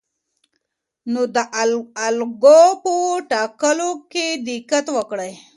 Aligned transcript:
نو 1.11 1.21
د 1.35 1.37
الګو 2.07 2.61
په 2.83 2.93
ټاکلو 3.31 3.91
کې 4.11 4.25
دقت 4.47 4.85
وکړئ. 4.97 5.31